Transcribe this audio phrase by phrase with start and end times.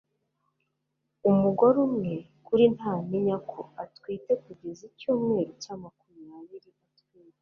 [1.29, 2.13] Umugore umwe
[2.45, 7.27] kuri ntamenya ko atwite kugeza icyumweru cya makumyabiri atwite